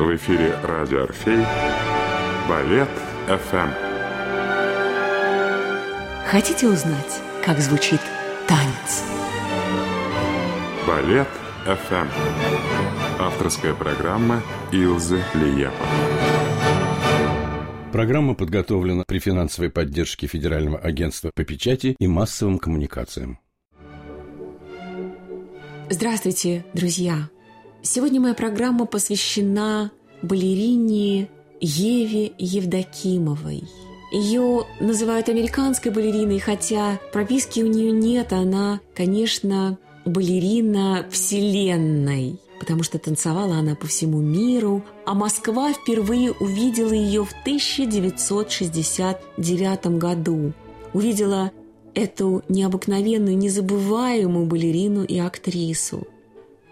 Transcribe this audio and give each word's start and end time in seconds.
В 0.00 0.16
эфире 0.16 0.58
радио 0.62 1.02
«Орфей» 1.02 1.44
Балет 2.48 2.88
ФМ. 3.26 3.68
Хотите 6.24 6.68
узнать, 6.68 7.20
как 7.44 7.58
звучит 7.58 8.00
танец? 8.48 9.04
Балет 10.88 11.28
ФМ. 11.66 12.08
Авторская 13.18 13.74
программа 13.74 14.42
Илзы 14.72 15.22
Лиепа. 15.34 15.74
Программа 17.92 18.34
подготовлена 18.34 19.04
при 19.06 19.18
финансовой 19.18 19.70
поддержке 19.70 20.26
Федерального 20.26 20.78
агентства 20.78 21.30
по 21.34 21.44
печати 21.44 21.94
и 21.98 22.06
массовым 22.06 22.58
коммуникациям. 22.58 23.38
Здравствуйте, 25.90 26.64
друзья! 26.72 27.28
Сегодня 27.82 28.20
моя 28.20 28.34
программа 28.34 28.84
посвящена 28.84 29.90
балерине 30.22 31.28
Еве 31.60 32.32
Евдокимовой. 32.38 33.64
Ее 34.12 34.66
называют 34.80 35.28
американской 35.28 35.92
балериной, 35.92 36.40
хотя 36.40 36.98
прописки 37.12 37.60
у 37.60 37.66
нее 37.66 37.92
нет, 37.92 38.32
она, 38.32 38.80
конечно, 38.94 39.78
балерина 40.04 41.06
вселенной, 41.10 42.40
потому 42.58 42.82
что 42.82 42.98
танцевала 42.98 43.54
она 43.56 43.76
по 43.76 43.86
всему 43.86 44.20
миру, 44.20 44.84
а 45.06 45.14
Москва 45.14 45.72
впервые 45.72 46.32
увидела 46.32 46.92
ее 46.92 47.24
в 47.24 47.32
1969 47.42 49.98
году. 49.98 50.52
Увидела 50.92 51.52
эту 51.94 52.42
необыкновенную, 52.48 53.36
незабываемую 53.36 54.46
балерину 54.46 55.04
и 55.04 55.18
актрису. 55.18 56.08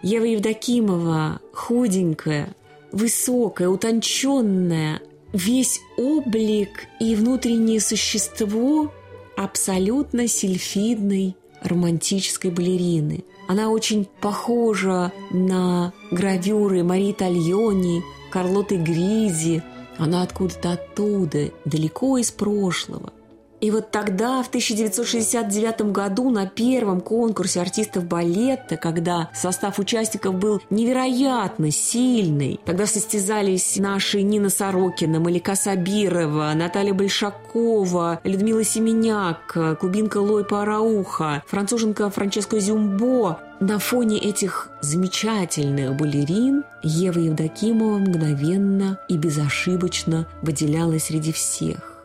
Ева 0.02 0.24
Евдокимова, 0.24 1.40
худенькая, 1.52 2.56
высокая, 2.92 3.68
утонченная, 3.68 5.00
весь 5.32 5.80
облик 5.96 6.86
и 7.00 7.14
внутреннее 7.14 7.80
существо 7.80 8.92
абсолютно 9.36 10.26
сильфидной 10.26 11.36
романтической 11.62 12.50
балерины. 12.50 13.24
Она 13.46 13.70
очень 13.70 14.06
похожа 14.20 15.12
на 15.30 15.92
гравюры 16.10 16.82
Марии 16.84 17.12
Тальони, 17.12 18.02
Карлоты 18.30 18.76
Гризи. 18.76 19.62
Она 19.96 20.22
откуда-то 20.22 20.72
оттуда, 20.72 21.50
далеко 21.64 22.18
из 22.18 22.30
прошлого. 22.30 23.12
И 23.60 23.70
вот 23.70 23.90
тогда, 23.90 24.42
в 24.42 24.48
1969 24.48 25.92
году, 25.92 26.30
на 26.30 26.46
первом 26.46 27.00
конкурсе 27.00 27.60
артистов 27.60 28.04
балета, 28.04 28.76
когда 28.76 29.30
состав 29.34 29.78
участников 29.78 30.36
был 30.36 30.62
невероятно 30.70 31.70
сильный, 31.70 32.60
тогда 32.64 32.86
состязались 32.86 33.76
наши 33.76 34.22
Нина 34.22 34.48
Сорокина, 34.48 35.18
Малика 35.18 35.56
Сабирова, 35.56 36.52
Наталья 36.54 36.94
Большакова, 36.94 38.20
Людмила 38.22 38.62
Семеняк, 38.62 39.78
кубинка 39.80 40.18
Лой 40.18 40.44
Парауха, 40.44 41.42
француженка 41.46 42.10
Франческо 42.10 42.60
Зюмбо, 42.60 43.40
на 43.60 43.80
фоне 43.80 44.18
этих 44.18 44.70
замечательных 44.80 45.96
балерин 45.96 46.62
Ева 46.84 47.18
Евдокимова 47.18 47.98
мгновенно 47.98 49.00
и 49.08 49.16
безошибочно 49.16 50.28
выделялась 50.42 51.04
среди 51.04 51.32
всех. 51.32 51.97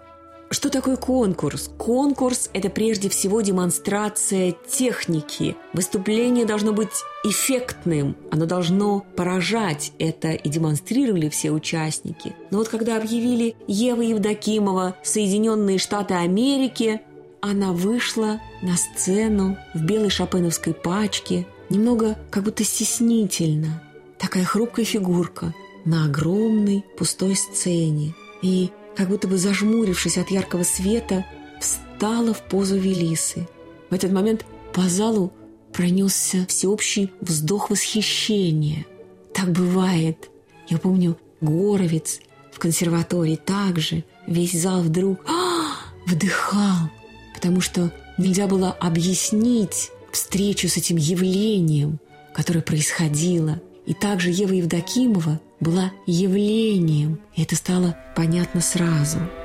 Что 0.53 0.69
такое 0.69 0.97
конкурс? 0.97 1.71
Конкурс– 1.79 2.51
это 2.53 2.69
прежде 2.69 3.09
всего 3.09 3.41
демонстрация 3.41 4.53
техники. 4.69 5.55
Выступление 5.73 6.45
должно 6.45 6.73
быть 6.73 6.93
эффектным, 7.23 8.15
оно 8.29 8.45
должно 8.45 9.03
поражать. 9.15 9.93
Это 9.97 10.29
и 10.29 10.49
демонстрировали 10.49 11.27
все 11.29 11.49
участники. 11.49 12.35
Но 12.51 12.59
вот 12.59 12.69
когда 12.69 12.97
объявили 12.97 13.55
Ева 13.65 14.02
Евдокимова 14.02 14.95
«Соединенные 15.02 15.80
Штаты 15.80 16.13
Америки», 16.13 17.02
она 17.42 17.73
вышла 17.73 18.39
на 18.61 18.77
сцену 18.77 19.58
в 19.73 19.83
белой 19.83 20.11
шопеновской 20.11 20.75
пачке, 20.75 21.47
немного 21.71 22.15
как 22.30 22.43
будто 22.43 22.63
стеснительно. 22.63 23.81
Такая 24.19 24.43
хрупкая 24.43 24.86
фигурка 24.86 25.52
на 25.83 26.05
огромной 26.05 26.86
пустой 26.95 27.36
сцене. 27.36 28.13
И 28.43 28.69
как 28.95 29.09
будто 29.09 29.27
бы 29.27 29.37
зажмурившись 29.37 30.17
от 30.17 30.31
яркого 30.31 30.64
света, 30.64 31.26
встала 31.59 32.33
в 32.33 32.42
позу 32.43 32.77
Велисы. 32.77 33.48
В 33.89 33.93
этот 33.93 34.11
момент 34.11 34.45
по 34.73 34.83
залу 34.89 35.31
пронесся 35.71 36.45
всеобщий 36.48 37.11
вздох 37.21 37.70
восхищения. 37.70 38.86
Так 39.33 39.52
бывает. 39.52 40.30
Я 40.67 40.77
помню, 40.77 41.17
Горовец 41.42 42.21
в 42.52 42.59
консерватории 42.59 43.36
также 43.36 44.04
весь 44.27 44.54
зал 44.54 44.81
вдруг 44.81 45.20
а, 45.27 45.75
вдыхал, 46.05 46.89
потому 47.33 47.60
что 47.60 47.92
нельзя 48.17 48.48
было 48.48 48.71
объяснить 48.71 49.92
встречу 50.11 50.70
с 50.70 50.77
этим 50.77 50.98
явлением, 50.98 51.99
которое 52.33 52.61
происходило. 52.61 53.60
И 53.86 53.93
также 53.93 54.30
Ева 54.30 54.54
Евдокимова 54.54 55.42
была 55.63 55.91
явлением, 56.05 57.19
и 57.35 57.43
это 57.43 57.55
стало 57.55 57.97
понятно 58.15 58.61
сразу– 58.61 59.19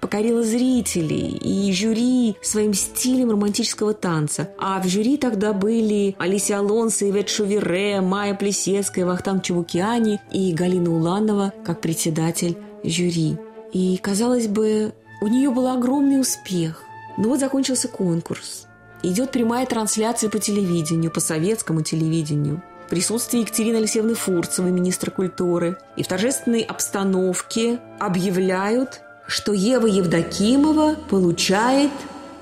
покорила 0.00 0.42
зрителей 0.42 1.36
и 1.36 1.72
жюри 1.72 2.36
своим 2.42 2.74
стилем 2.74 3.30
романтического 3.30 3.94
танца. 3.94 4.50
А 4.58 4.80
в 4.80 4.86
жюри 4.86 5.16
тогда 5.16 5.52
были 5.52 6.16
Алисия 6.18 6.58
Алонсо, 6.58 7.08
Ивет 7.08 7.28
Шувере, 7.28 8.00
Майя 8.00 8.34
Плесецкая, 8.34 9.06
Вахтанг 9.06 9.42
Чебукиани 9.42 10.20
и 10.32 10.52
Галина 10.52 10.94
Уланова 10.94 11.52
как 11.64 11.80
председатель 11.80 12.56
жюри. 12.84 13.36
И, 13.72 13.98
казалось 13.98 14.48
бы, 14.48 14.94
у 15.20 15.26
нее 15.26 15.50
был 15.50 15.66
огромный 15.68 16.20
успех. 16.20 16.82
Но 17.16 17.28
вот 17.28 17.40
закончился 17.40 17.88
конкурс. 17.88 18.66
Идет 19.02 19.32
прямая 19.32 19.66
трансляция 19.66 20.30
по 20.30 20.38
телевидению, 20.38 21.10
по 21.10 21.20
советскому 21.20 21.82
телевидению 21.82 22.62
в 22.88 22.90
присутствии 22.90 23.40
Екатерины 23.40 23.76
Алексеевны 23.76 24.14
Фурцевой, 24.14 24.70
министра 24.70 25.10
культуры, 25.10 25.76
и 25.96 26.02
в 26.02 26.08
торжественной 26.08 26.62
обстановке 26.62 27.80
объявляют, 28.00 29.02
что 29.28 29.52
Ева 29.52 29.86
Евдокимова 29.86 30.96
получает 31.08 31.92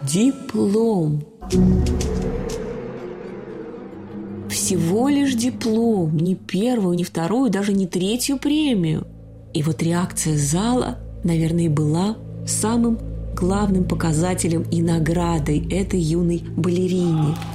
диплом. 0.03 1.23
Всего 4.49 5.09
лишь 5.11 5.35
диплом, 5.35 6.17
не 6.17 6.35
первую, 6.35 6.97
не 6.97 7.05
вторую, 7.05 7.51
даже 7.51 7.75
не 7.75 7.87
третью 7.87 8.39
премию. 8.39 9.07
И 9.53 9.63
вот 9.63 9.83
реакция 9.83 10.39
зала, 10.39 10.99
наверное, 11.25 11.69
была 11.69 12.17
самым 12.47 12.99
главным 13.35 13.85
показателем 13.85 14.63
и 14.71 14.81
наградой 14.81 15.69
этой 15.71 16.01
юной 16.01 16.43
балерине– 16.57 17.37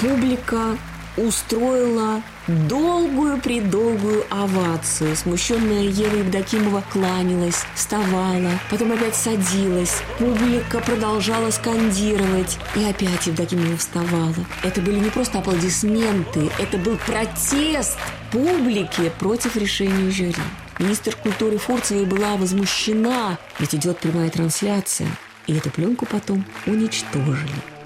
публика 0.00 0.78
устроила 1.16 2.22
долгую-предолгую 2.46 4.24
овацию. 4.30 5.16
Смущенная 5.16 5.82
Ева 5.82 6.16
Евдокимова 6.16 6.82
кланялась, 6.92 7.64
вставала, 7.74 8.52
потом 8.70 8.92
опять 8.92 9.14
садилась. 9.14 10.02
Публика 10.18 10.80
продолжала 10.80 11.50
скандировать, 11.50 12.58
и 12.74 12.84
опять 12.84 13.26
Евдокимова 13.26 13.76
вставала. 13.76 14.34
Это 14.62 14.80
были 14.80 14.98
не 14.98 15.10
просто 15.10 15.38
аплодисменты, 15.38 16.50
это 16.58 16.78
был 16.78 16.96
протест 16.98 17.98
публики 18.30 19.10
против 19.18 19.56
решения 19.56 20.10
жюри. 20.10 20.34
Министр 20.78 21.16
культуры 21.16 21.58
Фурцева 21.58 22.04
была 22.04 22.36
возмущена, 22.36 23.38
ведь 23.58 23.74
идет 23.74 23.98
прямая 23.98 24.30
трансляция, 24.30 25.08
и 25.46 25.54
эту 25.56 25.70
пленку 25.70 26.06
потом 26.06 26.44
уничтожили. 26.66 27.77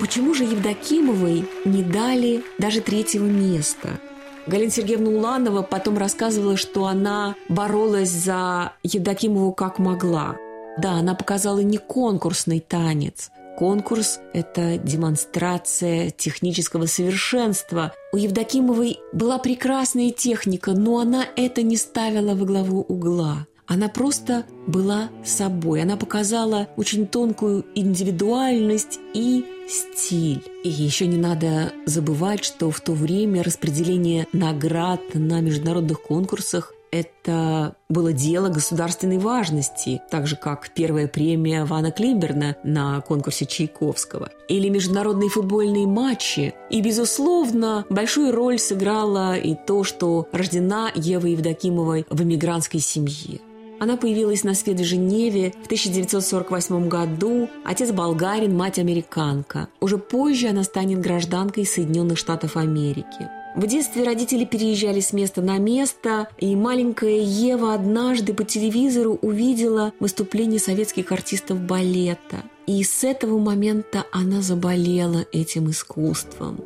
Почему 0.00 0.32
же 0.32 0.44
Евдокимовой 0.44 1.44
не 1.64 1.82
дали 1.82 2.44
даже 2.58 2.80
третьего 2.80 3.24
места? 3.24 4.00
Галина 4.46 4.70
Сергеевна 4.70 5.10
Уланова 5.10 5.62
потом 5.62 5.98
рассказывала, 5.98 6.56
что 6.56 6.86
она 6.86 7.34
боролась 7.48 8.10
за 8.10 8.74
Евдокимову 8.84 9.52
как 9.52 9.78
могла. 9.78 10.36
Да, 10.78 10.92
она 10.92 11.14
показала 11.14 11.58
не 11.58 11.78
конкурсный 11.78 12.60
танец. 12.60 13.30
Конкурс– 13.58 14.20
это 14.32 14.78
демонстрация 14.78 16.10
технического 16.10 16.86
совершенства. 16.86 17.92
У 18.12 18.16
Евдокимовой 18.16 19.00
была 19.12 19.38
прекрасная 19.38 20.10
техника, 20.10 20.72
но 20.72 21.00
она 21.00 21.26
это 21.34 21.62
не 21.62 21.76
ставила 21.76 22.36
во 22.36 22.46
главу 22.46 22.82
угла. 22.82 23.48
Она 23.68 23.88
просто 23.88 24.46
была 24.66 25.10
собой. 25.24 25.82
Она 25.82 25.96
показала 25.96 26.68
очень 26.76 27.06
тонкую 27.06 27.66
индивидуальность 27.74 28.98
и 29.12 29.44
стиль. 29.68 30.42
И 30.64 30.70
еще 30.70 31.06
не 31.06 31.18
надо 31.18 31.72
забывать, 31.84 32.42
что 32.44 32.70
в 32.70 32.80
то 32.80 32.92
время 32.92 33.42
распределение 33.42 34.26
наград 34.32 35.00
на 35.12 35.40
международных 35.40 36.00
конкурсах 36.02 36.72
это 36.90 37.76
было 37.90 38.14
дело 38.14 38.48
государственной 38.48 39.18
важности, 39.18 40.00
так 40.10 40.26
же 40.26 40.36
как 40.36 40.70
первая 40.70 41.06
премия 41.06 41.66
Вана 41.66 41.90
Климберна 41.90 42.56
на 42.64 43.02
конкурсе 43.02 43.44
Чайковского 43.44 44.30
или 44.48 44.70
международные 44.70 45.28
футбольные 45.28 45.86
матчи. 45.86 46.54
И, 46.70 46.80
безусловно, 46.80 47.84
большую 47.90 48.32
роль 48.32 48.58
сыграло 48.58 49.36
и 49.36 49.54
то, 49.54 49.84
что 49.84 50.28
рождена 50.32 50.90
Ева 50.94 51.26
Евдокимова 51.26 52.04
в 52.08 52.22
эмигрантской 52.22 52.80
семье. 52.80 53.40
Она 53.80 53.96
появилась 53.96 54.44
на 54.44 54.54
свет 54.54 54.80
в 54.80 54.84
Женеве 54.84 55.52
в 55.62 55.66
1948 55.66 56.88
году. 56.88 57.48
Отец 57.64 57.92
болгарин, 57.92 58.56
мать 58.56 58.78
американка. 58.78 59.68
Уже 59.80 59.98
позже 59.98 60.48
она 60.48 60.64
станет 60.64 61.00
гражданкой 61.00 61.64
Соединенных 61.64 62.18
Штатов 62.18 62.56
Америки. 62.56 63.28
В 63.54 63.66
детстве 63.66 64.04
родители 64.04 64.44
переезжали 64.44 65.00
с 65.00 65.12
места 65.12 65.42
на 65.42 65.58
место, 65.58 66.28
и 66.38 66.54
маленькая 66.54 67.20
Ева 67.20 67.74
однажды 67.74 68.32
по 68.32 68.44
телевизору 68.44 69.18
увидела 69.20 69.92
выступление 69.98 70.60
советских 70.60 71.10
артистов 71.10 71.58
балета. 71.60 72.44
И 72.66 72.84
с 72.84 73.02
этого 73.02 73.38
момента 73.38 74.04
она 74.12 74.42
заболела 74.42 75.24
этим 75.32 75.70
искусством. 75.70 76.60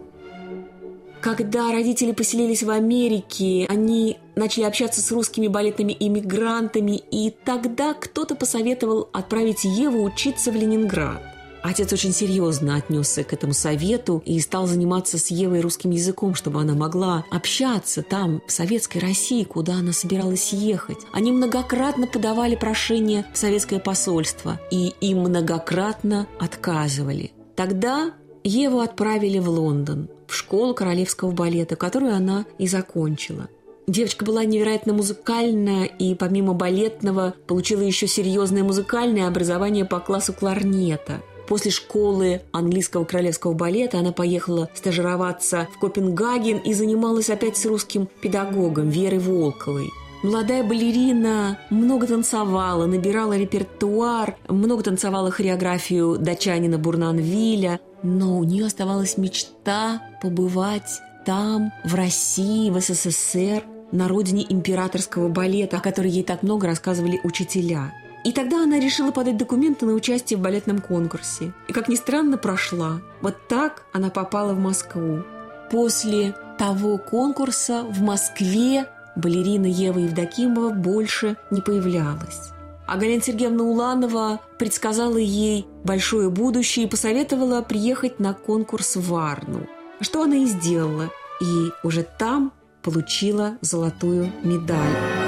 Когда 1.22 1.70
родители 1.70 2.10
поселились 2.10 2.64
в 2.64 2.70
Америке, 2.70 3.66
они 3.68 4.18
начали 4.34 4.64
общаться 4.64 5.00
с 5.00 5.10
русскими 5.10 5.48
балетными 5.48 5.96
иммигрантами, 5.98 7.02
и 7.10 7.34
тогда 7.44 7.94
кто-то 7.94 8.34
посоветовал 8.34 9.08
отправить 9.12 9.64
Еву 9.64 10.02
учиться 10.02 10.50
в 10.50 10.54
Ленинград. 10.54 11.22
Отец 11.62 11.92
очень 11.92 12.12
серьезно 12.12 12.74
отнесся 12.74 13.22
к 13.22 13.32
этому 13.32 13.52
совету 13.52 14.20
и 14.26 14.40
стал 14.40 14.66
заниматься 14.66 15.16
с 15.16 15.28
Евой 15.28 15.60
русским 15.60 15.90
языком, 15.90 16.34
чтобы 16.34 16.60
она 16.60 16.74
могла 16.74 17.24
общаться 17.30 18.02
там, 18.02 18.42
в 18.48 18.52
советской 18.52 18.98
России, 18.98 19.44
куда 19.44 19.74
она 19.74 19.92
собиралась 19.92 20.52
ехать. 20.52 20.98
Они 21.12 21.30
многократно 21.30 22.08
подавали 22.08 22.56
прошение 22.56 23.26
в 23.32 23.38
советское 23.38 23.78
посольство, 23.78 24.60
и 24.72 24.92
им 25.00 25.20
многократно 25.20 26.26
отказывали. 26.40 27.30
Тогда 27.54 28.12
Еву 28.42 28.80
отправили 28.80 29.38
в 29.38 29.48
Лондон, 29.48 30.08
в 30.26 30.34
школу 30.34 30.74
королевского 30.74 31.30
балета, 31.30 31.76
которую 31.76 32.14
она 32.14 32.44
и 32.58 32.66
закончила. 32.66 33.48
Девочка 33.86 34.24
была 34.24 34.44
невероятно 34.44 34.92
музыкальная 34.92 35.84
и 35.84 36.14
помимо 36.14 36.54
балетного 36.54 37.34
получила 37.46 37.80
еще 37.80 38.06
серьезное 38.06 38.62
музыкальное 38.62 39.26
образование 39.26 39.84
по 39.84 39.98
классу 39.98 40.32
кларнета. 40.32 41.20
После 41.48 41.72
школы 41.72 42.42
английского 42.52 43.04
королевского 43.04 43.52
балета 43.52 43.98
она 43.98 44.12
поехала 44.12 44.70
стажироваться 44.74 45.68
в 45.74 45.80
Копенгаген 45.80 46.58
и 46.58 46.72
занималась 46.72 47.28
опять 47.28 47.56
с 47.56 47.66
русским 47.66 48.08
педагогом 48.22 48.88
Верой 48.88 49.18
Волковой. 49.18 49.90
Молодая 50.22 50.62
балерина 50.62 51.58
много 51.68 52.06
танцевала, 52.06 52.86
набирала 52.86 53.36
репертуар, 53.36 54.36
много 54.48 54.84
танцевала 54.84 55.32
хореографию 55.32 56.16
дачанина 56.16 56.78
Бурнанвиля, 56.78 57.80
но 58.04 58.38
у 58.38 58.44
нее 58.44 58.66
оставалась 58.66 59.18
мечта 59.18 60.00
побывать 60.22 61.00
там, 61.26 61.72
в 61.84 61.94
России, 61.96 62.70
в 62.70 62.80
СССР, 62.80 63.64
на 63.92 64.08
родине 64.08 64.44
императорского 64.48 65.28
балета, 65.28 65.76
о 65.76 65.80
которой 65.80 66.10
ей 66.10 66.24
так 66.24 66.42
много 66.42 66.66
рассказывали 66.66 67.20
учителя. 67.22 67.92
И 68.24 68.32
тогда 68.32 68.62
она 68.62 68.78
решила 68.78 69.10
подать 69.10 69.36
документы 69.36 69.84
на 69.84 69.94
участие 69.94 70.38
в 70.38 70.42
балетном 70.42 70.80
конкурсе. 70.80 71.52
И, 71.68 71.72
как 71.72 71.88
ни 71.88 71.96
странно, 71.96 72.38
прошла. 72.38 73.00
Вот 73.20 73.36
так 73.48 73.84
она 73.92 74.10
попала 74.10 74.54
в 74.54 74.58
Москву. 74.58 75.24
После 75.70 76.34
того 76.58 76.98
конкурса 76.98 77.82
в 77.82 78.00
Москве 78.00 78.86
балерина 79.16 79.66
Ева 79.66 79.98
Евдокимова 79.98 80.70
больше 80.70 81.36
не 81.50 81.60
появлялась. 81.60 82.50
А 82.86 82.96
Галина 82.96 83.22
Сергеевна 83.22 83.64
Уланова 83.64 84.40
предсказала 84.58 85.16
ей 85.16 85.66
большое 85.84 86.30
будущее 86.30 86.86
и 86.86 86.88
посоветовала 86.88 87.62
приехать 87.62 88.20
на 88.20 88.34
конкурс 88.34 88.96
в 88.96 89.08
Варну. 89.08 89.66
Что 90.00 90.22
она 90.22 90.36
и 90.36 90.46
сделала. 90.46 91.10
И 91.40 91.70
уже 91.82 92.02
там 92.02 92.52
получила 92.82 93.56
золотую 93.60 94.32
медаль. 94.42 95.21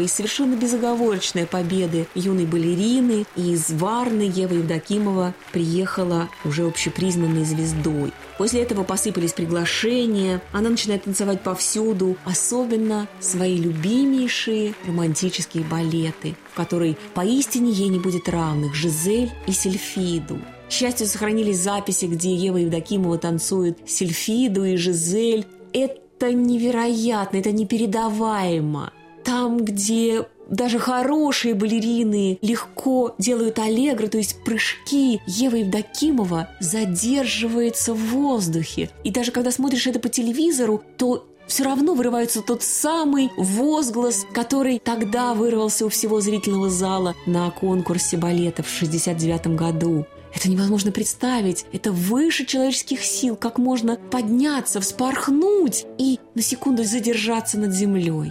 И 0.00 0.08
совершенно 0.08 0.56
безоговорочной 0.56 1.46
победы 1.46 2.06
юной 2.14 2.46
балерины, 2.46 3.24
и 3.36 3.52
из 3.52 3.70
Варны 3.70 4.22
Ева 4.22 4.54
Евдокимова 4.54 5.34
приехала 5.52 6.28
уже 6.44 6.66
общепризнанной 6.66 7.44
звездой. 7.44 8.12
После 8.38 8.62
этого 8.62 8.84
посыпались 8.84 9.32
приглашения, 9.32 10.40
она 10.52 10.70
начинает 10.70 11.04
танцевать 11.04 11.42
повсюду, 11.42 12.16
особенно 12.24 13.06
свои 13.20 13.56
любимейшие 13.56 14.74
романтические 14.86 15.64
балеты, 15.64 16.36
в 16.52 16.56
которой 16.56 16.96
поистине 17.14 17.70
ей 17.70 17.88
не 17.88 17.98
будет 17.98 18.28
равных 18.28 18.74
Жизель 18.74 19.30
и 19.46 19.52
Сельфиду. 19.52 20.38
К 20.68 20.72
счастью, 20.72 21.08
сохранились 21.08 21.58
записи, 21.58 22.04
где 22.04 22.34
Ева 22.34 22.58
Евдокимова 22.58 23.18
танцует 23.18 23.78
Сельфиду 23.86 24.64
и 24.64 24.76
Жизель. 24.76 25.44
Это 25.72 26.32
невероятно, 26.32 27.38
это 27.38 27.50
непередаваемо. 27.50 28.92
Там, 29.24 29.64
где 29.64 30.26
даже 30.50 30.78
хорошие 30.78 31.54
балерины 31.54 32.38
легко 32.42 33.14
делают 33.18 33.58
аллегро, 33.58 34.08
то 34.08 34.18
есть 34.18 34.42
прыжки, 34.44 35.20
Ева 35.26 35.56
Евдокимова 35.56 36.48
задерживается 36.60 37.94
в 37.94 37.98
воздухе. 37.98 38.90
И 39.04 39.10
даже 39.10 39.30
когда 39.30 39.50
смотришь 39.52 39.86
это 39.86 40.00
по 40.00 40.08
телевизору, 40.08 40.82
то 40.98 41.26
все 41.46 41.64
равно 41.64 41.94
вырывается 41.94 42.42
тот 42.42 42.62
самый 42.62 43.30
возглас, 43.36 44.24
который 44.32 44.78
тогда 44.78 45.34
вырвался 45.34 45.86
у 45.86 45.88
всего 45.88 46.20
зрительного 46.20 46.70
зала 46.70 47.14
на 47.26 47.50
конкурсе 47.50 48.16
балета 48.16 48.62
в 48.62 48.68
69 48.68 49.48
году. 49.48 50.06
Это 50.32 50.48
невозможно 50.48 50.92
представить. 50.92 51.66
Это 51.72 51.90
выше 51.90 52.46
человеческих 52.46 53.02
сил. 53.04 53.34
Как 53.34 53.58
можно 53.58 53.96
подняться, 53.96 54.80
вспорхнуть 54.80 55.86
и 55.98 56.20
на 56.36 56.42
секунду 56.42 56.84
задержаться 56.84 57.58
над 57.58 57.72
землей. 57.72 58.30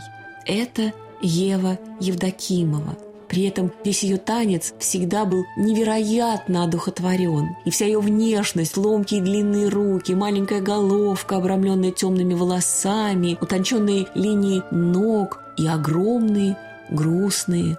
Это 0.50 0.94
Ева 1.22 1.78
Евдокимова. 2.00 2.98
При 3.28 3.44
этом 3.44 3.72
весь 3.86 4.02
ее 4.02 4.18
танец 4.18 4.74
всегда 4.80 5.24
был 5.26 5.46
невероятно 5.56 6.64
одухотворен. 6.64 7.56
И 7.66 7.70
вся 7.70 7.86
ее 7.86 8.00
внешность, 8.00 8.76
ломкие 8.76 9.22
длинные 9.22 9.70
руки, 9.70 10.14
маленькая 10.14 10.62
головка, 10.62 11.38
обрамленная 11.38 11.92
темными 11.92 12.34
волосами, 12.34 13.38
утонченные 13.40 14.08
линии 14.16 14.64
ног 14.72 15.40
и 15.56 15.68
огромные 15.68 16.58
грустные 16.90 17.78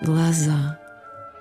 глаза– 0.00 0.78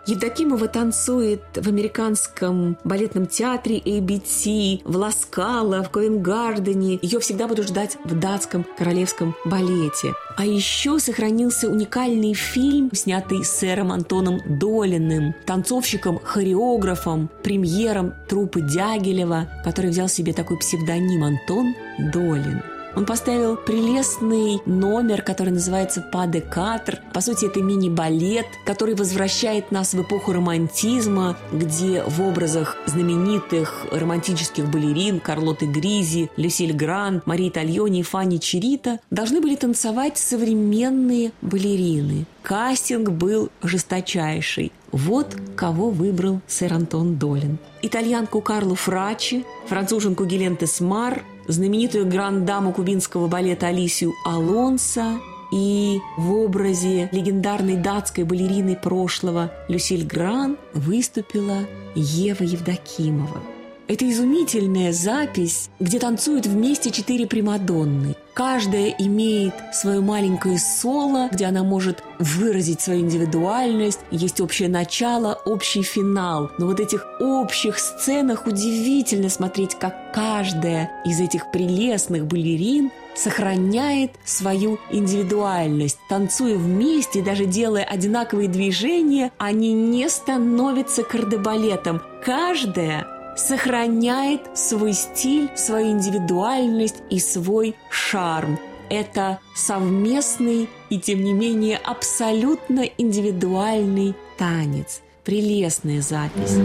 Евдокимова 0.08 0.68
танцует 0.68 1.42
в 1.56 1.68
американском 1.68 2.78
балетном 2.84 3.26
театре 3.26 3.80
ABT, 3.80 4.82
в 4.86 4.96
Ласкало, 4.96 5.84
в 5.84 5.90
Ковенгардене. 5.90 7.00
Ее 7.02 7.20
всегда 7.20 7.48
будут 7.48 7.70
ждать 7.70 7.98
в 8.04 8.20
датском 8.20 8.66
королевском 8.78 9.36
балете. 9.46 10.14
А 10.38 10.46
еще 10.46 11.00
сохранился 11.00 11.68
уникальный 11.70 12.36
фильм, 12.36 12.92
снятый 12.94 13.44
сэром 13.44 13.92
Антоном 13.92 14.42
Долиным, 14.46 15.34
танцовщиком-хореографом, 15.48 17.30
премьером 17.44 18.14
труппы 18.28 18.62
Дягилева, 18.62 19.48
который 19.64 19.90
взял 19.90 20.08
себе 20.08 20.34
такой 20.34 20.60
псевдоним 20.60 21.24
Антон 21.24 21.74
Долин. 22.14 22.75
Он 22.96 23.06
поставил 23.06 23.58
прелестный 23.58 24.62
номер, 24.66 25.22
который 25.22 25.50
называется 25.50 26.02
«Падекатр». 26.02 27.02
По 27.14 27.20
сути, 27.20 27.46
это 27.46 27.62
мини-балет, 27.62 28.46
который 28.66 28.96
возвращает 28.96 29.70
нас 29.72 29.94
в 29.94 30.02
эпоху 30.02 30.32
романтизма, 30.32 31.38
где 31.52 32.04
в 32.04 32.22
образах 32.22 32.78
знаменитых 32.86 33.86
романтических 33.92 34.70
балерин 34.70 35.20
Карлоты 35.20 35.66
Гризи, 35.66 36.32
Люсиль 36.38 36.74
Гран, 36.74 37.22
Марии 37.26 37.50
Тальони 37.50 38.00
и 38.00 38.04
Фанни 38.04 38.38
Чирита 38.38 39.00
должны 39.12 39.42
были 39.42 39.56
танцевать 39.56 40.18
современные 40.18 41.34
балерины. 41.42 42.26
Кастинг 42.44 43.10
был 43.10 43.50
жесточайший. 43.62 44.72
Вот 44.92 45.36
кого 45.58 45.90
выбрал 45.90 46.40
сэр 46.48 46.74
Антон 46.74 47.16
Долин. 47.18 47.58
Итальянку 47.82 48.40
Карлу 48.40 48.76
Фрачи, 48.76 49.46
француженку 49.68 50.26
Гелен 50.26 50.56
Тесмар, 50.56 51.24
знаменитую 51.48 52.06
гранд-даму 52.08 52.74
кубинского 52.74 53.28
балета 53.28 53.68
Алисию 53.68 54.14
Алонса 54.26 55.20
и 55.52 56.00
в 56.18 56.34
образе 56.34 57.10
легендарной 57.12 57.76
датской 57.76 58.24
балерины 58.24 58.76
прошлого 58.76 59.52
Люсиль 59.68 60.06
Гран 60.06 60.58
выступила 60.74 61.60
Ева 61.96 62.44
Евдокимова– 62.44 63.42
это 63.88 64.10
изумительная 64.10 64.92
запись, 64.92 65.70
где 65.80 66.00
танцуют 66.00 66.48
вместе 66.48 66.90
четыре 66.90 67.28
примадонны. 67.28 68.16
Каждая 68.36 68.90
имеет 68.90 69.54
свое 69.72 70.02
маленькое 70.02 70.60
соло, 70.60 71.30
где 71.32 71.46
она 71.46 71.64
может 71.64 72.04
выразить 72.20 72.82
свою 72.82 73.00
индивидуальность. 73.00 74.02
Есть 74.12 74.42
общее 74.42 74.68
начало, 74.68 75.40
общий 75.46 75.84
финал. 75.84 76.52
Но 76.58 76.66
вот 76.66 76.82
этих 76.82 77.08
общих 77.22 77.80
сценах 77.80 78.46
удивительно 78.46 79.30
смотреть, 79.30 79.76
как 79.76 80.14
каждая 80.14 80.92
из 81.06 81.22
этих 81.22 81.50
прелестных 81.52 82.28
балерин 82.28 82.92
сохраняет 83.16 84.12
свою 84.26 84.80
индивидуальность. 84.92 85.98
Танцуя 86.10 86.58
вместе, 86.58 87.24
даже 87.24 87.46
делая 87.46 87.86
одинаковые 87.86 88.50
движения, 88.50 89.32
они 89.38 89.72
не 89.72 90.10
становятся 90.10 91.04
кардебалетом. 91.04 92.02
Каждая 92.26 93.08
сохраняет 93.36 94.58
свой 94.58 94.94
стиль, 94.94 95.50
свою 95.56 95.92
индивидуальность 95.92 97.04
и 97.10 97.20
свой 97.20 97.76
шарм. 97.90 98.60
Это 98.90 99.40
совместный 99.56 100.70
и, 100.90 101.00
тем 101.00 101.24
не 101.24 101.34
менее, 101.34 101.78
абсолютно 101.78 102.82
индивидуальный 102.82 104.16
танец. 104.38 105.02
Прелестная 105.24 106.02
запись. 106.02 106.58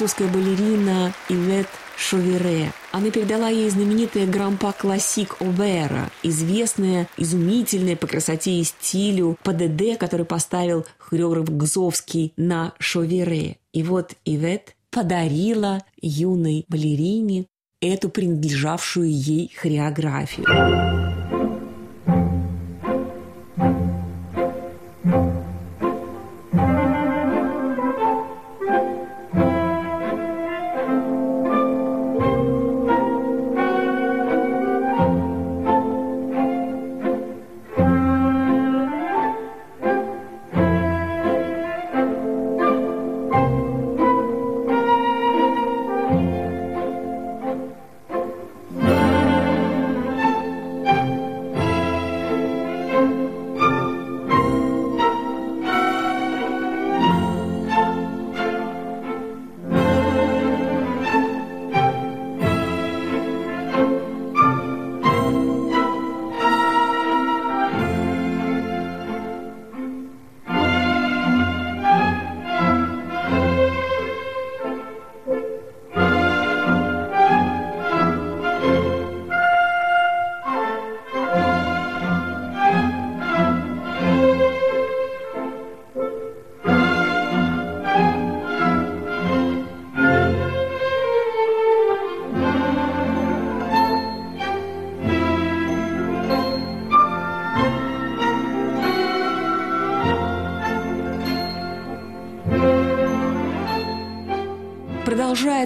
Французская 0.00 0.28
балерина 0.28 1.12
Ивет 1.28 1.66
Шовере. 1.94 2.72
Она 2.90 3.10
передала 3.10 3.50
ей 3.50 3.68
знаменитое 3.68 4.26
грампа 4.26 4.72
классик 4.72 5.36
Овера, 5.40 6.10
известное, 6.22 7.06
изумительное 7.18 7.96
по 7.96 8.06
красоте 8.06 8.52
и 8.52 8.64
стилю 8.64 9.36
ПДД, 9.42 9.98
который 9.98 10.24
поставил 10.24 10.86
хореограф 10.96 11.50
Гзовский 11.54 12.32
на 12.38 12.72
Шовере. 12.78 13.58
И 13.74 13.82
вот 13.82 14.14
Ивет 14.24 14.74
подарила 14.90 15.84
юной 16.00 16.64
балерине 16.68 17.44
эту 17.82 18.08
принадлежавшую 18.08 19.10
ей 19.10 19.52
хореографию. 19.54 21.19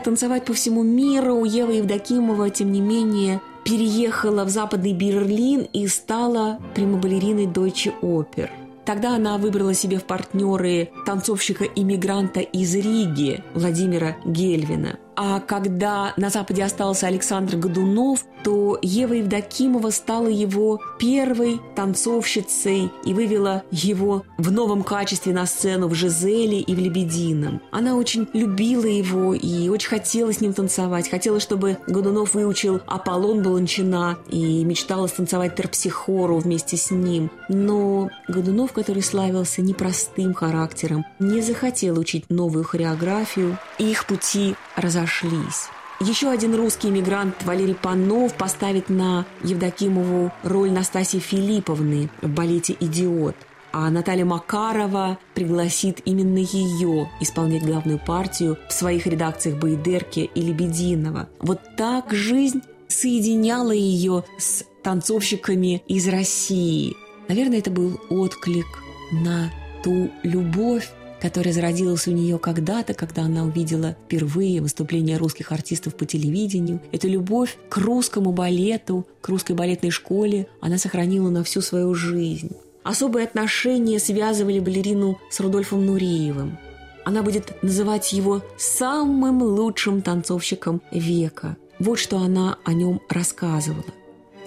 Танцевать 0.04 0.44
по 0.44 0.52
всему 0.52 0.82
миру, 0.82 1.44
Ева 1.44 1.72
Евдокимова, 1.72 2.50
тем 2.50 2.70
не 2.70 2.80
менее, 2.80 3.40
переехала 3.64 4.44
в 4.44 4.50
Западный 4.50 4.92
Берлин 4.92 5.66
и 5.72 5.88
стала 5.88 6.58
примабалериной 6.74 7.46
Deutsche 7.46 7.92
Oper. 8.02 8.50
Тогда 8.84 9.16
она 9.16 9.38
выбрала 9.38 9.72
себе 9.72 9.98
в 9.98 10.04
партнеры 10.04 10.90
танцовщика-иммигранта 11.06 12.40
из 12.40 12.74
Риги 12.74 13.42
Владимира 13.54 14.16
Гельвина. 14.26 14.98
А 15.16 15.40
когда 15.40 16.12
на 16.16 16.30
Западе 16.30 16.64
остался 16.64 17.06
Александр 17.06 17.56
Годунов, 17.56 18.24
то 18.42 18.78
Ева 18.82 19.14
Евдокимова 19.14 19.90
стала 19.90 20.28
его 20.28 20.80
первой 20.98 21.60
танцовщицей 21.74 22.90
и 23.04 23.14
вывела 23.14 23.62
его 23.70 24.24
в 24.36 24.52
новом 24.52 24.82
качестве 24.82 25.32
на 25.32 25.46
сцену 25.46 25.88
в 25.88 25.94
«Жизеле» 25.94 26.60
и 26.60 26.74
в 26.74 26.78
«Лебедином». 26.78 27.62
Она 27.70 27.96
очень 27.96 28.28
любила 28.34 28.84
его 28.84 29.34
и 29.34 29.68
очень 29.68 29.88
хотела 29.88 30.32
с 30.32 30.40
ним 30.40 30.52
танцевать. 30.52 31.08
Хотела, 31.08 31.40
чтобы 31.40 31.78
Годунов 31.86 32.34
выучил 32.34 32.80
Аполлон 32.86 33.42
Баланчина 33.42 34.18
и 34.28 34.62
мечтала 34.64 35.06
станцевать 35.06 35.56
терпсихору 35.56 36.38
вместе 36.38 36.76
с 36.76 36.90
ним. 36.90 37.30
Но 37.48 38.10
Годунов, 38.28 38.72
который 38.72 39.02
славился 39.02 39.62
непростым 39.62 40.34
характером, 40.34 41.06
не 41.18 41.40
захотел 41.40 41.98
учить 41.98 42.28
новую 42.28 42.64
хореографию, 42.64 43.58
и 43.78 43.90
их 43.90 44.06
пути 44.06 44.54
разошлись. 44.76 45.68
Еще 46.00 46.28
один 46.28 46.54
русский 46.54 46.88
иммигрант 46.88 47.44
Валерий 47.44 47.74
Панов 47.74 48.34
поставит 48.34 48.88
на 48.88 49.26
Евдокимову 49.42 50.32
роль 50.42 50.72
Настасьи 50.72 51.20
Филипповны 51.20 52.10
в 52.20 52.28
балете 52.28 52.76
«Идиот». 52.78 53.36
А 53.72 53.90
Наталья 53.90 54.24
Макарова 54.24 55.18
пригласит 55.34 56.00
именно 56.04 56.38
ее 56.38 57.10
исполнять 57.20 57.64
главную 57.64 57.98
партию 57.98 58.58
в 58.68 58.72
своих 58.72 59.06
редакциях 59.06 59.58
Байдерки 59.58 60.30
и 60.32 60.40
Лебединова. 60.42 61.28
Вот 61.40 61.60
так 61.76 62.12
жизнь 62.12 62.62
соединяла 62.86 63.72
ее 63.72 64.24
с 64.38 64.64
танцовщиками 64.82 65.82
из 65.88 66.06
России. 66.06 66.94
Наверное, 67.28 67.58
это 67.58 67.70
был 67.70 68.00
отклик 68.10 68.66
на 69.10 69.50
ту 69.82 70.10
любовь, 70.22 70.90
которая 71.24 71.54
зародилась 71.54 72.06
у 72.06 72.10
нее 72.10 72.38
когда-то, 72.38 72.92
когда 72.92 73.22
она 73.22 73.44
увидела 73.44 73.96
впервые 74.04 74.60
выступления 74.60 75.16
русских 75.16 75.52
артистов 75.52 75.94
по 75.94 76.04
телевидению. 76.04 76.82
Эту 76.92 77.08
любовь 77.08 77.56
к 77.70 77.78
русскому 77.78 78.30
балету, 78.32 79.06
к 79.22 79.30
русской 79.30 79.52
балетной 79.52 79.88
школе 79.88 80.48
она 80.60 80.76
сохранила 80.76 81.30
на 81.30 81.42
всю 81.42 81.62
свою 81.62 81.94
жизнь. 81.94 82.50
Особые 82.82 83.24
отношения 83.24 83.98
связывали 84.00 84.60
балерину 84.60 85.18
с 85.30 85.40
Рудольфом 85.40 85.86
Нуриевым. 85.86 86.58
Она 87.06 87.22
будет 87.22 87.54
называть 87.62 88.12
его 88.12 88.42
самым 88.58 89.40
лучшим 89.42 90.02
танцовщиком 90.02 90.82
века. 90.92 91.56
Вот 91.78 91.98
что 91.98 92.18
она 92.18 92.58
о 92.66 92.74
нем 92.74 93.00
рассказывала. 93.08 93.86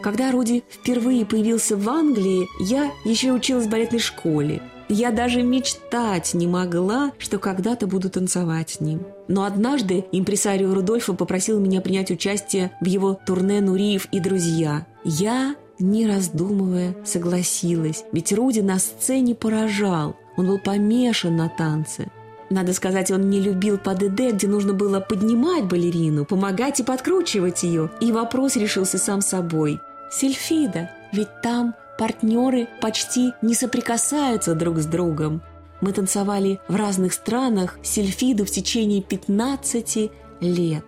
Когда 0.02 0.32
Руди 0.32 0.64
впервые 0.70 1.26
появился 1.26 1.76
в 1.76 1.90
Англии, 1.90 2.48
я 2.60 2.92
еще 3.04 3.32
училась 3.32 3.66
в 3.66 3.70
балетной 3.72 3.98
школе. 3.98 4.62
Я 4.90 5.12
даже 5.12 5.42
мечтать 5.44 6.34
не 6.34 6.48
могла, 6.48 7.12
что 7.18 7.40
когда-то 7.40 7.88
буду 7.88 8.10
танцевать 8.10 8.70
с 8.70 8.80
ним. 8.80 9.02
Но 9.28 9.44
однажды 9.44 10.06
импресарио 10.14 10.74
Рудольфа 10.74 11.14
попросил 11.14 11.60
меня 11.60 11.82
принять 11.82 12.10
участие 12.10 12.72
в 12.80 12.86
его 12.86 13.14
турне 13.14 13.60
«Нуриев 13.60 14.08
и 14.12 14.22
друзья». 14.22 14.86
Я, 15.04 15.56
не 15.78 16.08
раздумывая, 16.08 16.96
согласилась, 17.06 18.06
ведь 18.14 18.32
Руди 18.32 18.62
на 18.62 18.80
сцене 18.80 19.36
поражал. 19.36 20.16
Он 20.38 20.48
был 20.48 20.60
помешан 20.60 21.36
на 21.36 21.50
танце. 21.50 22.10
Надо 22.50 22.72
сказать, 22.72 23.12
он 23.12 23.30
не 23.30 23.42
любил 23.42 23.78
ПДД, 23.78 24.34
где 24.34 24.48
нужно 24.48 24.72
было 24.74 25.02
поднимать 25.02 25.66
балерину, 25.66 26.24
помогать 26.24 26.80
и 26.80 26.84
подкручивать 26.84 27.64
ее. 27.64 27.90
И 28.00 28.14
вопрос 28.14 28.56
решился 28.56 28.98
сам 28.98 29.20
собой. 29.20 29.80
Сильфида, 30.10 30.90
ведь 31.12 31.42
там 31.44 31.76
партнеры 31.98 32.68
почти 32.82 33.34
не 33.42 33.54
соприкасаются 33.54 34.56
друг 34.56 34.80
с 34.80 34.86
другом. 34.86 35.42
Мы 35.82 35.92
танцевали 35.92 36.60
в 36.68 36.76
разных 36.76 37.14
странах 37.14 37.80
сельфиду 37.84 38.46
в 38.46 38.52
течение 38.52 39.02
15 39.02 40.12
лет. 40.42 40.86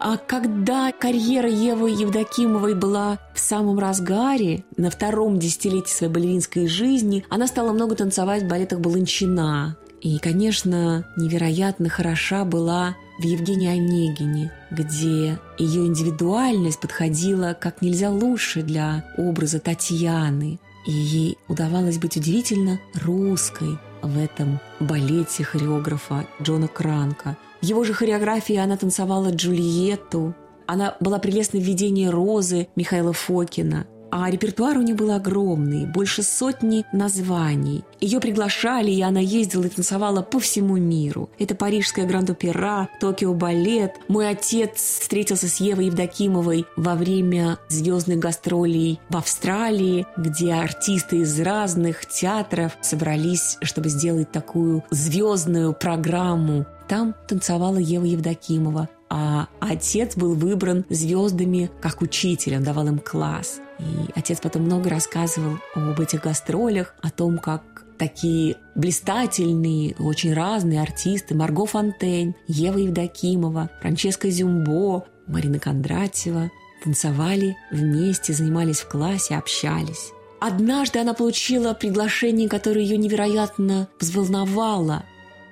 А 0.00 0.16
когда 0.16 0.92
карьера 0.92 1.48
Евы 1.48 1.90
Евдокимовой 1.90 2.74
была 2.74 3.18
в 3.34 3.40
самом 3.40 3.80
разгаре, 3.80 4.64
на 4.76 4.90
втором 4.90 5.40
десятилетии 5.40 5.90
своей 5.90 6.12
балеринской 6.12 6.68
жизни, 6.68 7.24
она 7.28 7.48
стала 7.48 7.72
много 7.72 7.96
танцевать 7.96 8.44
в 8.44 8.48
балетах 8.48 8.78
Баланчина. 8.78 9.76
И, 10.00 10.18
конечно, 10.18 11.04
невероятно 11.16 11.88
хороша 11.88 12.44
была 12.44 12.94
в 13.18 13.22
Евгении 13.22 13.68
Онегине, 13.68 14.52
где 14.70 15.38
ее 15.58 15.86
индивидуальность 15.86 16.80
подходила 16.80 17.56
как 17.58 17.82
нельзя 17.82 18.10
лучше 18.10 18.62
для 18.62 19.04
образа 19.16 19.60
Татьяны. 19.60 20.58
И 20.86 20.92
ей 20.92 21.38
удавалось 21.48 21.98
быть 21.98 22.16
удивительно 22.16 22.80
русской 22.94 23.78
в 24.00 24.16
этом 24.16 24.60
балете 24.80 25.44
хореографа 25.44 26.26
Джона 26.40 26.68
Кранка. 26.68 27.36
В 27.60 27.64
его 27.64 27.84
же 27.84 27.92
хореографии 27.92 28.56
она 28.56 28.76
танцевала 28.76 29.30
Джульетту, 29.30 30.34
она 30.66 30.96
была 31.00 31.18
прелестной 31.18 31.60
в 31.60 31.64
видении 31.64 32.06
Розы 32.06 32.68
Михаила 32.76 33.12
Фокина. 33.12 33.86
А 34.10 34.30
репертуар 34.30 34.78
у 34.78 34.82
нее 34.82 34.94
был 34.94 35.10
огромный, 35.12 35.86
больше 35.86 36.22
сотни 36.22 36.84
названий. 36.92 37.84
Ее 38.00 38.20
приглашали, 38.20 38.90
и 38.90 39.02
она 39.02 39.20
ездила 39.20 39.64
и 39.64 39.68
танцевала 39.68 40.22
по 40.22 40.38
всему 40.38 40.76
миру. 40.76 41.30
Это 41.38 41.54
парижская 41.54 42.06
гранд-опера, 42.06 42.88
Токио 43.00 43.34
балет. 43.34 43.96
Мой 44.08 44.28
отец 44.28 45.00
встретился 45.00 45.48
с 45.48 45.60
Евой 45.60 45.86
Евдокимовой 45.86 46.66
во 46.76 46.94
время 46.94 47.58
звездных 47.68 48.18
гастролей 48.18 49.00
в 49.08 49.16
Австралии, 49.16 50.06
где 50.16 50.52
артисты 50.52 51.18
из 51.18 51.38
разных 51.40 52.06
театров 52.06 52.76
собрались, 52.80 53.58
чтобы 53.62 53.88
сделать 53.88 54.32
такую 54.32 54.84
звездную 54.90 55.72
программу. 55.72 56.66
Там 56.88 57.14
танцевала 57.28 57.76
Ева 57.76 58.04
Евдокимова, 58.04 58.88
а 59.10 59.48
отец 59.60 60.16
был 60.16 60.34
выбран 60.34 60.84
звездами 60.88 61.70
как 61.80 62.00
учитель, 62.00 62.56
он 62.56 62.64
давал 62.64 62.86
им 62.88 62.98
класс. 62.98 63.60
И 63.78 64.10
отец 64.14 64.40
потом 64.40 64.62
много 64.62 64.90
рассказывал 64.90 65.58
об 65.74 66.00
этих 66.00 66.22
гастролях, 66.22 66.94
о 67.00 67.10
том, 67.10 67.38
как 67.38 67.62
такие 67.98 68.56
блистательные, 68.74 69.94
очень 69.98 70.32
разные 70.32 70.80
артисты 70.80 71.34
Марго 71.34 71.66
Фонтейн, 71.66 72.34
Ева 72.46 72.78
Евдокимова, 72.78 73.70
Франческа 73.80 74.30
Зюмбо, 74.30 75.04
Марина 75.26 75.58
Кондратьева 75.58 76.50
танцевали 76.82 77.56
вместе, 77.70 78.32
занимались 78.32 78.80
в 78.80 78.88
классе, 78.88 79.36
общались. 79.36 80.12
Однажды 80.40 81.00
она 81.00 81.14
получила 81.14 81.74
приглашение, 81.74 82.48
которое 82.48 82.82
ее 82.82 82.96
невероятно 82.96 83.88
взволновало. 84.00 85.04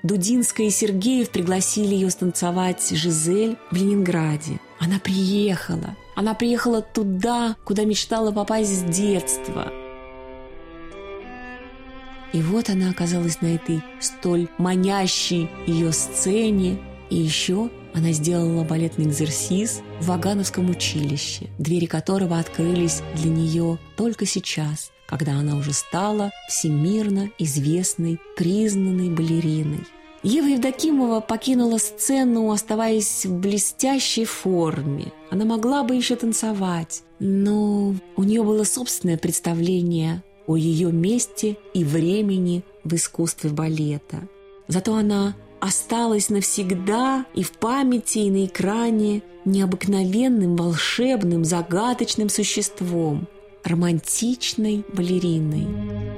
Дудинская 0.04 0.68
и 0.68 0.70
Сергеев 0.70 1.30
пригласили 1.30 1.94
ее 1.94 2.10
станцевать 2.10 2.90
«Жизель» 2.90 3.56
в 3.72 3.76
Ленинграде. 3.76 4.60
Она 4.78 5.00
приехала. 5.00 5.96
Она 6.16 6.32
приехала 6.32 6.80
туда, 6.80 7.56
куда 7.64 7.84
мечтала 7.84 8.32
попасть 8.32 8.70
с 8.70 8.82
детства. 8.82 9.70
И 12.32 12.40
вот 12.40 12.70
она 12.70 12.90
оказалась 12.90 13.42
на 13.42 13.54
этой 13.54 13.82
столь 14.00 14.48
манящей 14.56 15.50
ее 15.66 15.92
сцене. 15.92 16.78
И 17.10 17.16
еще 17.16 17.70
она 17.94 18.12
сделала 18.12 18.64
балетный 18.64 19.04
экзерсис 19.04 19.82
в 20.00 20.06
Вагановском 20.06 20.70
училище, 20.70 21.48
двери 21.58 21.86
которого 21.86 22.38
открылись 22.38 23.02
для 23.14 23.30
нее 23.30 23.78
только 23.96 24.24
сейчас, 24.24 24.92
когда 25.06 25.32
она 25.32 25.54
уже 25.56 25.74
стала 25.74 26.30
всемирно 26.48 27.30
известной, 27.38 28.18
признанной 28.36 29.10
балериной. 29.10 29.86
Ева 30.26 30.46
Евдокимова 30.48 31.20
покинула 31.20 31.78
сцену, 31.78 32.50
оставаясь 32.50 33.24
в 33.24 33.38
блестящей 33.38 34.24
форме. 34.24 35.12
Она 35.30 35.44
могла 35.44 35.84
бы 35.84 35.94
еще 35.94 36.16
танцевать, 36.16 37.04
но 37.20 37.94
у 38.16 38.22
нее 38.24 38.42
было 38.42 38.64
собственное 38.64 39.18
представление 39.18 40.24
о 40.48 40.56
ее 40.56 40.90
месте 40.90 41.56
и 41.74 41.84
времени 41.84 42.64
в 42.82 42.96
искусстве 42.96 43.50
балета. 43.50 44.26
Зато 44.66 44.96
она 44.96 45.36
осталась 45.60 46.28
навсегда 46.28 47.24
и 47.32 47.44
в 47.44 47.52
памяти, 47.52 48.18
и 48.18 48.30
на 48.30 48.46
экране 48.46 49.22
необыкновенным, 49.44 50.56
волшебным, 50.56 51.44
загадочным 51.44 52.30
существом, 52.30 53.28
романтичной 53.62 54.84
балериной. 54.92 56.15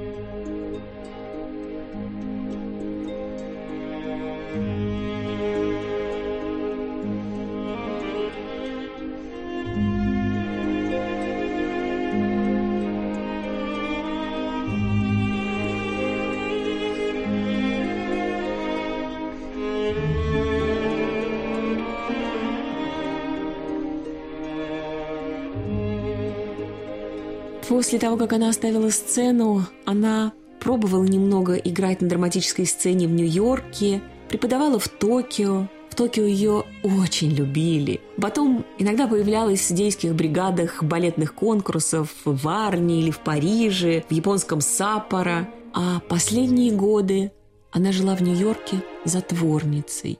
После 27.69 27.99
того, 27.99 28.17
как 28.17 28.33
она 28.33 28.49
оставила 28.49 28.89
сцену, 28.89 29.63
она 29.85 30.33
пробовала 30.59 31.03
немного 31.03 31.53
играть 31.53 32.01
на 32.01 32.09
драматической 32.09 32.65
сцене 32.65 33.07
в 33.07 33.11
Нью-Йорке, 33.11 34.01
преподавала 34.27 34.79
в 34.79 34.87
Токио. 34.87 35.67
В 35.91 35.95
Токио 35.95 36.23
ее 36.23 36.63
очень 36.83 37.29
любили. 37.29 38.01
Потом 38.19 38.65
иногда 38.79 39.07
появлялась 39.07 39.59
в 39.59 39.67
судейских 39.67 40.15
бригадах 40.15 40.81
балетных 40.81 41.35
конкурсов 41.35 42.11
в 42.25 42.41
Варне 42.43 43.01
или 43.01 43.11
в 43.11 43.19
Париже, 43.19 44.03
в 44.09 44.11
японском 44.11 44.61
Саппоро. 44.61 45.47
А 45.71 45.99
последние 45.99 46.71
годы 46.71 47.31
она 47.69 47.91
жила 47.91 48.15
в 48.15 48.21
Нью-Йорке 48.21 48.83
затворницей. 49.05 50.17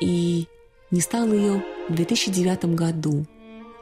И 0.00 0.48
не 0.90 1.00
стало 1.00 1.32
ее 1.32 1.64
в 1.88 1.94
2009 1.94 2.64
году. 2.74 3.26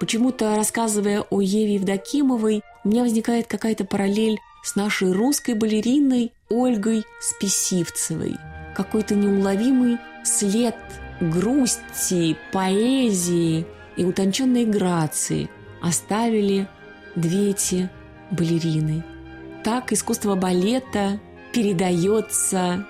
Почему-то, 0.00 0.56
рассказывая 0.56 1.20
о 1.28 1.42
Еве 1.42 1.74
Евдокимовой, 1.74 2.62
у 2.84 2.88
меня 2.88 3.02
возникает 3.02 3.46
какая-то 3.46 3.84
параллель 3.84 4.40
с 4.64 4.74
нашей 4.74 5.12
русской 5.12 5.52
балериной 5.52 6.32
Ольгой 6.48 7.04
Списивцевой. 7.20 8.36
Какой-то 8.74 9.14
неуловимый 9.14 9.98
след 10.24 10.74
грусти, 11.20 12.38
поэзии 12.50 13.66
и 13.98 14.04
утонченной 14.06 14.64
грации 14.64 15.50
оставили 15.82 16.66
две 17.14 17.50
эти 17.50 17.90
балерины. 18.30 19.04
Так 19.64 19.92
искусство 19.92 20.34
балета 20.34 21.20
передается 21.52 22.86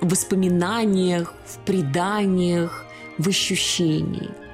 в 0.00 0.08
воспоминаниях, 0.08 1.34
в 1.46 1.58
преданиях, 1.64 2.84
в 3.16 3.28
ощущении. 3.28 4.49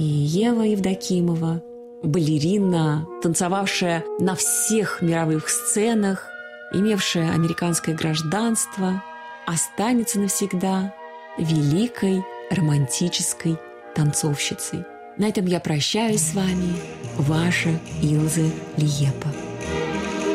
И 0.00 0.02
Ева 0.02 0.62
Евдокимова, 0.62 1.62
балерина, 2.02 3.06
танцевавшая 3.22 4.02
на 4.18 4.34
всех 4.34 5.02
мировых 5.02 5.50
сценах, 5.50 6.26
имевшая 6.72 7.34
американское 7.34 7.94
гражданство, 7.94 9.04
останется 9.46 10.18
навсегда 10.18 10.94
великой 11.36 12.24
романтической 12.50 13.58
танцовщицей. 13.94 14.86
На 15.18 15.28
этом 15.28 15.44
я 15.44 15.60
прощаюсь 15.60 16.22
с 16.22 16.34
вами. 16.34 16.76
Ваша 17.18 17.78
Илза 18.00 18.50
Лиепа. 18.78 19.28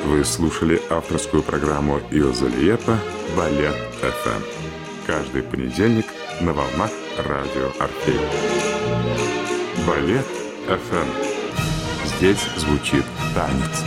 Вы 0.06 0.24
слушали 0.26 0.80
авторскую 0.92 1.42
программу 1.42 2.00
Илза 2.12 2.50
Лиепа 2.50 3.00
«Балет 3.36 3.76
ФМ». 4.00 4.44
Каждый 5.08 5.42
понедельник 5.42 6.06
на 6.40 6.54
волнах 6.54 6.92
радио 7.18 7.72
«Орфей». 7.80 8.65
Балет 9.88 10.26
ФМ. 10.66 11.08
Здесь 12.18 12.44
звучит 12.58 13.04
танец. 13.36 13.84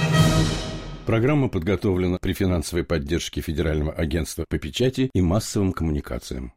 Программа 1.06 1.48
подготовлена 1.48 2.18
при 2.20 2.34
финансовой 2.34 2.84
поддержке 2.84 3.40
Федерального 3.40 3.92
агентства 3.92 4.44
по 4.48 4.58
печати 4.58 5.10
и 5.12 5.20
массовым 5.20 5.72
коммуникациям. 5.72 6.52